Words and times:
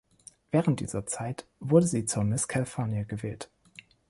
Während 0.49 0.79
dieser 0.79 1.05
Zeit 1.05 1.45
wurde 1.59 1.85
sie 1.85 2.05
zur 2.05 2.23
Miss 2.23 2.47
California 2.47 3.03
gewählt. 3.03 3.51